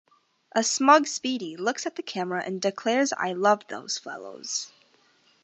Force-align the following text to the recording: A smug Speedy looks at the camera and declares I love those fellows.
A 0.55 0.63
smug 0.63 1.05
Speedy 1.05 1.55
looks 1.55 1.85
at 1.85 1.95
the 1.95 2.01
camera 2.01 2.41
and 2.43 2.59
declares 2.59 3.13
I 3.13 3.33
love 3.33 3.67
those 3.67 3.99
fellows. 3.99 4.71